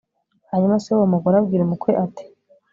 [0.49, 2.25] hanyuma se w'uwo mugore abwira umukwe we, ati